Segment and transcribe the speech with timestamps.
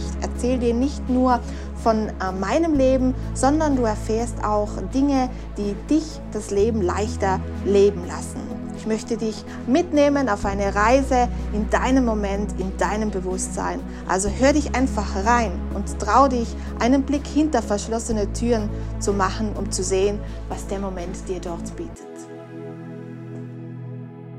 [0.00, 1.40] Ich erzähle dir nicht nur
[1.82, 8.06] von äh, meinem Leben, sondern du erfährst auch Dinge, die dich das Leben leichter leben
[8.06, 8.40] lassen.
[8.76, 13.78] Ich möchte dich mitnehmen auf eine Reise in deinem Moment, in deinem Bewusstsein.
[14.08, 16.48] Also hör dich einfach rein und trau dich,
[16.78, 21.76] einen Blick hinter verschlossene Türen zu machen, um zu sehen, was der Moment dir dort
[21.76, 22.08] bietet.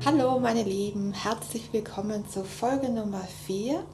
[0.04, 3.84] Hallo meine Lieben, herzlich willkommen zur Folge Nummer 4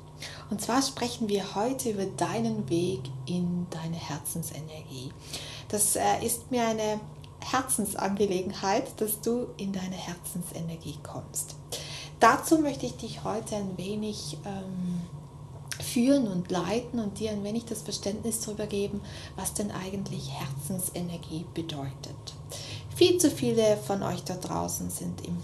[0.50, 5.12] und zwar sprechen wir heute über deinen Weg in deine Herzensenergie.
[5.68, 7.00] Das äh, ist mir eine
[7.40, 11.56] Herzensangelegenheit, dass du in deine Herzensenergie kommst.
[12.20, 15.02] Dazu möchte ich dich heute ein wenig ähm,
[15.80, 19.00] führen und leiten und dir ein wenig das Verständnis darüber geben,
[19.36, 22.16] was denn eigentlich Herzensenergie bedeutet.
[22.96, 25.36] Viel zu viele von euch da draußen sind im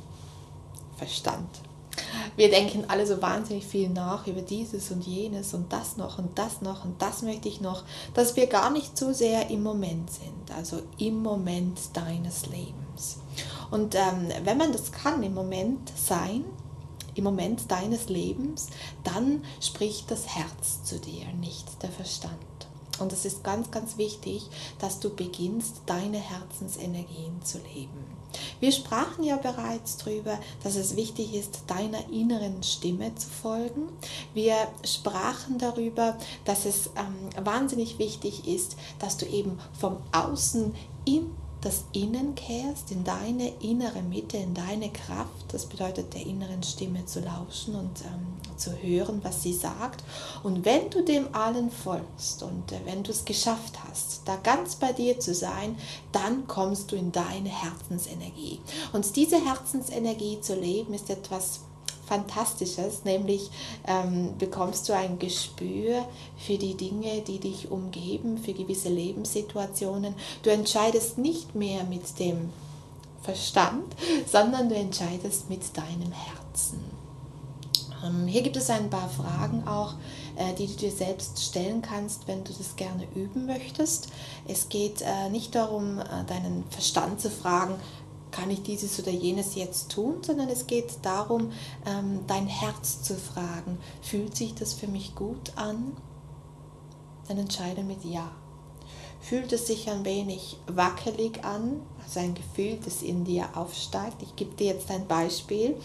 [0.97, 1.49] Verstand
[2.37, 6.39] wir denken alle so wahnsinnig viel nach über dieses und jenes und das noch und
[6.39, 10.11] das noch und das möchte ich noch, dass wir gar nicht so sehr im Moment
[10.11, 13.19] sind, also im Moment deines Lebens.
[13.71, 16.45] Und ähm, wenn man das kann, im Moment sein,
[17.15, 18.69] im Moment deines Lebens,
[19.05, 22.35] dann spricht das Herz zu dir, nicht der Verstand.
[22.99, 28.14] Und es ist ganz, ganz wichtig, dass du beginnst, deine Herzensenergien zu leben.
[28.61, 33.89] Wir sprachen ja bereits darüber, dass es wichtig ist, deiner inneren Stimme zu folgen.
[34.33, 40.75] Wir sprachen darüber, dass es ähm, wahnsinnig wichtig ist, dass du eben vom Außen
[41.05, 41.31] in
[41.65, 45.47] das Innen kehrst, in deine innere Mitte, in deine Kraft.
[45.49, 50.05] Das bedeutet, der inneren Stimme zu lauschen und ähm, zu hören, was sie sagt.
[50.43, 54.77] Und wenn du dem allen folgst und äh, wenn du es geschafft hast, da ganz
[54.77, 55.77] bei dir zu sein,
[56.13, 58.61] dann kommst du in deine Herzensenergie.
[58.93, 61.61] Und diese Herzensenergie zu leben ist etwas
[62.07, 63.51] Fantastisches, nämlich
[63.87, 66.07] ähm, bekommst du ein Gespür
[66.37, 70.15] für die Dinge, die dich umgeben, für gewisse Lebenssituationen.
[70.43, 72.51] Du entscheidest nicht mehr mit dem
[73.23, 73.95] Verstand,
[74.31, 76.81] sondern du entscheidest mit deinem Herzen.
[78.05, 79.95] Ähm, hier gibt es ein paar Fragen auch,
[80.37, 84.09] äh, die du dir selbst stellen kannst, wenn du das gerne üben möchtest.
[84.47, 87.75] Es geht äh, nicht darum, äh, deinen Verstand zu fragen,
[88.35, 91.53] kann ich dieses oder jenes jetzt tun, sondern es geht darum,
[91.87, 95.97] ähm, dein Herz zu fragen, fühlt sich das für mich gut an?
[97.29, 98.31] Dann entscheide mit Ja.
[99.29, 104.19] Fühlt es sich ein wenig wackelig an, also ein Gefühl, das in dir aufsteigt?
[104.21, 105.77] Ich gebe dir jetzt ein Beispiel,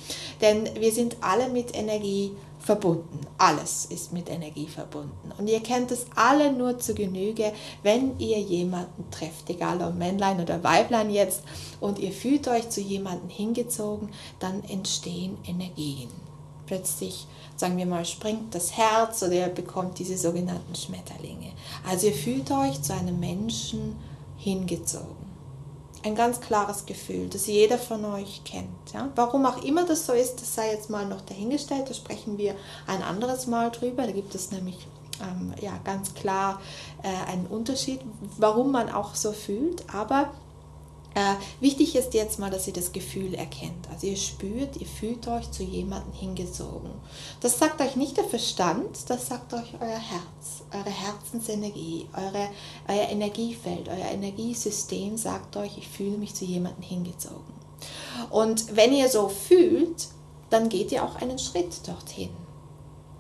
[0.42, 3.22] denn wir sind alle mit Energie verbunden.
[3.38, 5.32] Alles ist mit Energie verbunden.
[5.38, 10.42] Und ihr kennt es alle nur zu Genüge, wenn ihr jemanden trefft, egal ob Männlein
[10.42, 11.44] oder Weiblein jetzt,
[11.80, 16.10] und ihr fühlt euch zu jemandem hingezogen, dann entstehen Energien.
[16.70, 17.26] Plötzlich,
[17.56, 21.52] sagen wir mal, springt das Herz oder ihr bekommt diese sogenannten Schmetterlinge.
[21.90, 23.96] Also ihr fühlt euch zu einem Menschen
[24.38, 25.30] hingezogen
[26.04, 28.94] ein ganz klares Gefühl, das jeder von euch kennt.
[28.94, 29.10] Ja?
[29.16, 32.56] Warum auch immer das so ist, das sei jetzt mal noch dahingestellt, da sprechen wir
[32.88, 34.04] ein anderes Mal drüber.
[34.04, 34.88] Da gibt es nämlich
[35.22, 36.62] ähm, ja, ganz klar
[37.04, 38.00] äh, einen Unterschied,
[38.38, 39.84] warum man auch so fühlt.
[39.94, 40.30] Aber
[41.16, 43.90] äh, wichtig ist jetzt mal, dass ihr das Gefühl erkennt.
[43.92, 46.92] Also ihr spürt, ihr fühlt euch zu jemandem hingezogen.
[47.42, 52.50] Das sagt euch nicht der Verstand, das sagt euch euer Herz, eure Herzensenergie, eure,
[52.88, 57.60] euer Energiefeld, euer Energiesystem sagt euch, ich fühle mich zu jemandem hingezogen.
[58.30, 60.10] Und wenn ihr so fühlt,
[60.50, 62.30] dann geht ihr auch einen Schritt dorthin.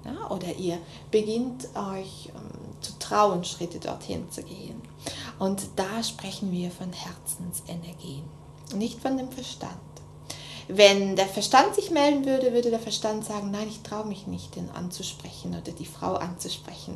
[0.05, 0.77] Ja, oder ihr
[1.11, 4.81] beginnt euch ähm, zu trauen, Schritte dorthin zu gehen.
[5.39, 8.25] Und da sprechen wir von Herzensenergien,
[8.75, 9.79] nicht von dem Verstand.
[10.71, 14.55] Wenn der Verstand sich melden würde, würde der Verstand sagen, nein, ich traue mich nicht,
[14.55, 16.93] den anzusprechen oder die Frau anzusprechen.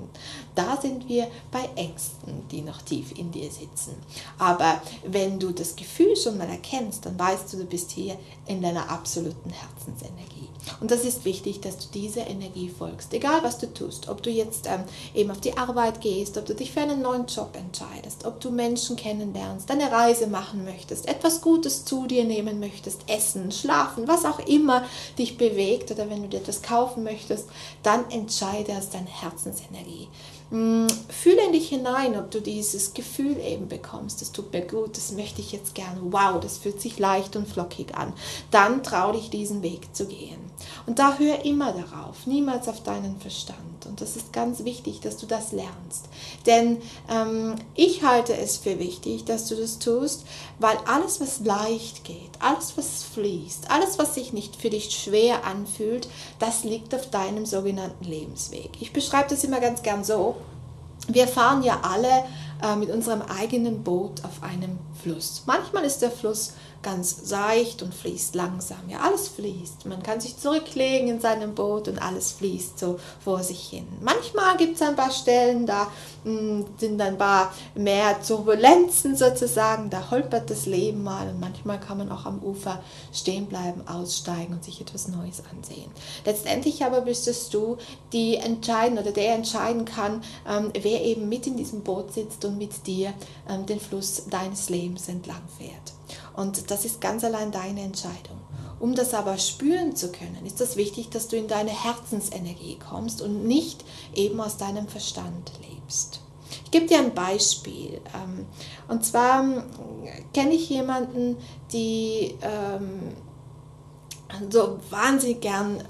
[0.54, 3.96] Da sind wir bei Ängsten, die noch tief in dir sitzen.
[4.38, 8.16] Aber wenn du das Gefühl schon mal erkennst, dann weißt du, du bist hier
[8.46, 10.50] in deiner absoluten Herzensenergie.
[10.80, 14.08] Und das ist wichtig, dass du dieser Energie folgst, egal was du tust.
[14.08, 14.84] Ob du jetzt ähm,
[15.14, 18.52] eben auf die Arbeit gehst, ob du dich für einen neuen Job entscheidest, ob du
[18.52, 24.25] Menschen kennenlernst, eine Reise machen möchtest, etwas Gutes zu dir nehmen möchtest, essen, Schlafen, was
[24.25, 24.83] auch immer
[25.18, 27.48] dich bewegt oder wenn du dir etwas kaufen möchtest,
[27.81, 30.10] dann entscheide aus deiner Herzensenergie.
[30.50, 34.21] Mm, fühle in dich hinein, ob du dieses Gefühl eben bekommst.
[34.21, 36.00] Das tut mir gut, das möchte ich jetzt gerne.
[36.04, 38.13] Wow, das fühlt sich leicht und flockig an.
[38.51, 40.39] Dann trau dich, diesen Weg zu gehen.
[40.86, 43.57] Und da hör immer darauf, niemals auf deinen Verstand.
[43.94, 46.06] Und das ist ganz wichtig, dass du das lernst.
[46.48, 46.81] Denn
[47.12, 50.25] ähm, ich halte es für wichtig, dass du das tust,
[50.57, 55.45] weil alles, was leicht geht, alles, was fließt, alles, was sich nicht für dich schwer
[55.45, 56.07] anfühlt,
[56.40, 58.72] das liegt auf deinem sogenannten Lebensweg.
[58.80, 60.38] Ich beschreibe das immer ganz gern so.
[61.07, 62.24] Wir fahren ja alle
[62.63, 65.44] äh, mit unserem eigenen Boot auf einem Fluss.
[65.45, 68.89] Manchmal ist der Fluss ganz seicht und fließt langsam.
[68.89, 69.85] Ja, alles fließt.
[69.88, 73.88] Man kann sich zurücklegen in seinem Boot und alles fließt so vor sich hin.
[74.01, 75.88] Manchmal gibt es ein paar Stellen, da
[76.25, 81.80] mh, hm, sind ein paar mehr Turbulenzen sozusagen, da holpert das Leben mal und manchmal
[81.80, 82.83] kann man auch am Ufer
[83.13, 85.89] stehen bleiben, aussteigen und sich etwas Neues ansehen.
[86.25, 87.77] Letztendlich aber bist es du,
[88.12, 92.57] die entscheiden oder der entscheiden kann, ähm, wer eben mit in diesem Boot sitzt und
[92.57, 93.13] mit dir
[93.50, 95.94] ähm, den Fluss deines Lebens entlang fährt.
[96.36, 98.40] Und das ist ganz allein deine Entscheidung.
[98.80, 103.22] Um das aber spüren zu können, ist es wichtig, dass du in deine Herzensenergie kommst
[103.22, 106.20] und nicht eben aus deinem Verstand lebst.
[106.66, 108.02] Ich gebe dir ein Beispiel.
[108.14, 108.46] Ähm,
[108.88, 109.64] und zwar ähm,
[110.34, 111.38] kenne ich jemanden,
[111.72, 113.14] die ähm,
[114.50, 115.84] so wahnsinnig gern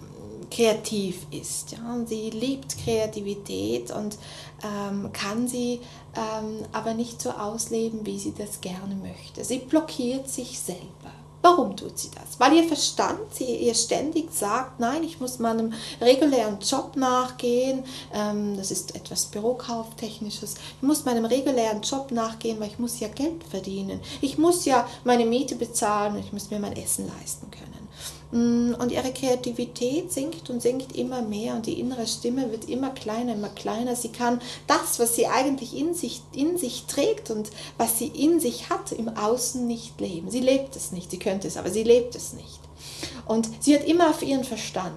[0.53, 1.71] kreativ ist.
[1.71, 1.97] Ja?
[2.05, 4.17] Sie liebt Kreativität und
[4.63, 5.81] ähm, kann sie
[6.15, 9.43] ähm, aber nicht so ausleben, wie sie das gerne möchte.
[9.43, 11.11] Sie blockiert sich selber.
[11.41, 12.39] Warum tut sie das?
[12.39, 17.83] Weil ihr Verstand sie ihr ständig sagt, nein, ich muss meinem regulären Job nachgehen.
[18.13, 20.55] Ähm, das ist etwas Bürokauftechnisches.
[20.77, 23.99] Ich muss meinem regulären Job nachgehen, weil ich muss ja Geld verdienen.
[24.21, 27.72] Ich muss ja meine Miete bezahlen und ich muss mir mein Essen leisten können.
[28.33, 32.89] Mm, und ihre Kreativität sinkt und sinkt immer mehr und die innere Stimme wird immer
[32.89, 33.95] kleiner, immer kleiner.
[33.95, 38.39] Sie kann das, was sie eigentlich in sich, in sich trägt und was sie in
[38.39, 40.31] sich hat, im Außen nicht leben.
[40.31, 42.59] Sie lebt es nicht, sie könnte es, aber sie lebt es nicht.
[43.27, 44.93] Und sie hört immer auf ihren Verstand.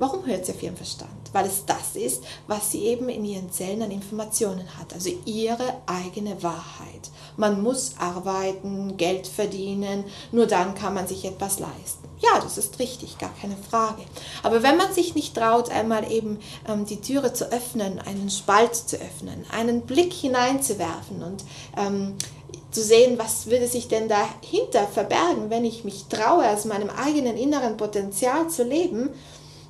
[0.00, 1.10] Warum hört sie auf ihren Verstand?
[1.34, 5.74] Weil es das ist, was sie eben in ihren Zellen an Informationen hat, also ihre
[5.84, 7.10] eigene Wahrheit.
[7.36, 12.08] Man muss arbeiten, Geld verdienen, nur dann kann man sich etwas leisten.
[12.18, 14.00] Ja, das ist richtig, gar keine Frage.
[14.42, 18.74] Aber wenn man sich nicht traut, einmal eben ähm, die Türe zu öffnen, einen Spalt
[18.74, 21.44] zu öffnen, einen Blick hineinzuwerfen und
[21.76, 22.14] ähm,
[22.70, 27.36] zu sehen, was würde sich denn dahinter verbergen, wenn ich mich traue, aus meinem eigenen
[27.36, 29.10] inneren Potenzial zu leben,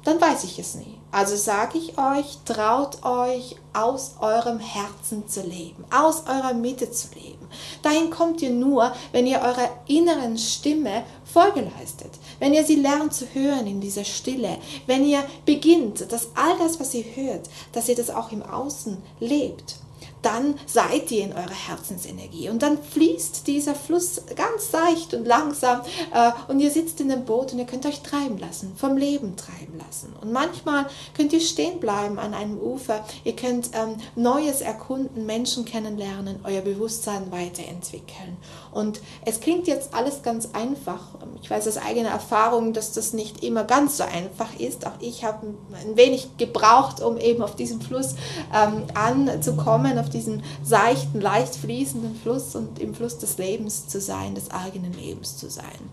[0.05, 0.99] dann weiß ich es nie.
[1.13, 7.09] Also sage ich euch, traut euch, aus eurem Herzen zu leben, aus eurer Mitte zu
[7.15, 7.49] leben.
[7.83, 13.15] Dahin kommt ihr nur, wenn ihr eurer inneren Stimme Folge leistet, wenn ihr sie lernt
[13.15, 17.89] zu hören in dieser Stille, wenn ihr beginnt, dass all das, was ihr hört, dass
[17.89, 19.77] ihr das auch im Außen lebt
[20.23, 25.81] dann seid ihr in eurer Herzensenergie und dann fließt dieser Fluss ganz seicht und langsam
[26.13, 29.37] äh, und ihr sitzt in dem Boot und ihr könnt euch treiben lassen, vom Leben
[29.37, 30.15] treiben lassen.
[30.21, 30.87] Und manchmal
[31.17, 36.61] könnt ihr stehen bleiben an einem Ufer, ihr könnt ähm, Neues erkunden, Menschen kennenlernen, euer
[36.61, 38.37] Bewusstsein weiterentwickeln.
[38.73, 41.01] Und es klingt jetzt alles ganz einfach.
[41.43, 44.87] Ich weiß aus eigener Erfahrung, dass das nicht immer ganz so einfach ist.
[44.87, 48.15] Auch ich habe ein wenig gebraucht, um eben auf diesem Fluss
[48.55, 54.35] ähm, anzukommen, auf diesen seichten, leicht fließenden Fluss und im Fluss des Lebens zu sein,
[54.35, 55.91] des eigenen Lebens zu sein.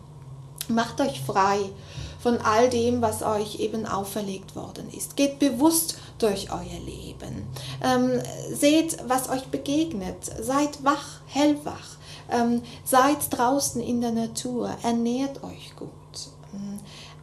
[0.70, 1.60] Macht euch frei
[2.20, 5.16] von all dem, was euch eben auferlegt worden ist.
[5.16, 7.48] Geht bewusst durch euer Leben.
[7.82, 8.22] Ähm,
[8.52, 10.26] seht, was euch begegnet.
[10.42, 11.98] Seid wach, hellwach.
[12.30, 14.76] Ähm, seid draußen in der Natur.
[14.84, 15.92] Ernährt euch gut.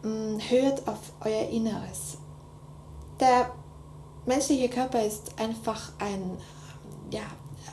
[0.04, 2.18] Ähm, hört auf euer Inneres.
[3.20, 3.50] Der
[4.26, 6.38] menschliche Körper ist einfach ein
[7.14, 7.22] ja,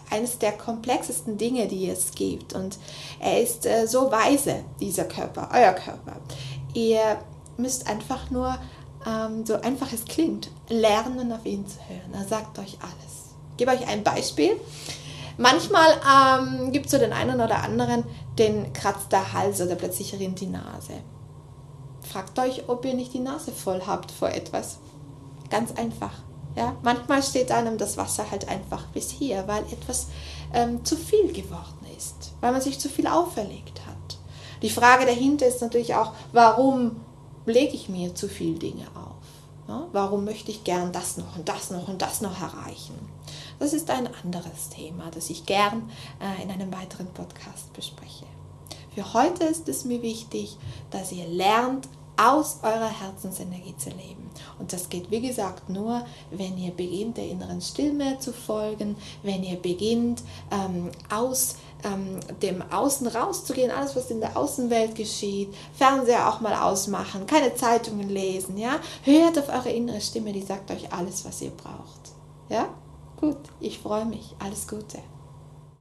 [0.09, 2.53] eines der komplexesten Dinge, die es gibt.
[2.53, 2.77] Und
[3.19, 6.17] er ist äh, so weise, dieser Körper, euer Körper.
[6.73, 7.17] Ihr
[7.57, 8.57] müsst einfach nur,
[9.05, 12.13] ähm, so einfach es klingt, lernen auf ihn zu hören.
[12.13, 13.35] Er sagt euch alles.
[13.51, 14.59] Ich gebe euch ein Beispiel.
[15.37, 18.03] Manchmal ähm, gibt es so den einen oder anderen,
[18.37, 20.93] den kratzt der Hals oder plötzlich rinnt die Nase.
[22.01, 24.79] Fragt euch, ob ihr nicht die Nase voll habt vor etwas.
[25.49, 26.11] Ganz einfach.
[26.55, 30.07] Ja, manchmal steht einem das Wasser halt einfach bis hier, weil etwas
[30.53, 34.17] ähm, zu viel geworden ist, weil man sich zu viel auferlegt hat.
[34.61, 36.97] Die Frage dahinter ist natürlich auch, warum
[37.45, 39.11] lege ich mir zu viel Dinge auf?
[39.67, 42.95] Ja, warum möchte ich gern das noch und das noch und das noch erreichen?
[43.59, 45.89] Das ist ein anderes Thema, das ich gern
[46.19, 48.25] äh, in einem weiteren Podcast bespreche.
[48.93, 50.57] Für heute ist es mir wichtig,
[50.89, 51.87] dass ihr lernt,
[52.21, 54.29] aus eurer Herzensenergie zu leben.
[54.59, 59.43] Und das geht, wie gesagt, nur, wenn ihr beginnt, der inneren Stimme zu folgen, wenn
[59.43, 66.29] ihr beginnt, ähm, aus ähm, dem Außen rauszugehen, alles, was in der Außenwelt geschieht, Fernseher
[66.29, 68.79] auch mal ausmachen, keine Zeitungen lesen, ja.
[69.03, 72.11] Hört auf eure innere Stimme, die sagt euch alles, was ihr braucht.
[72.49, 72.67] Ja?
[73.19, 74.35] Gut, ich freue mich.
[74.39, 74.99] Alles Gute.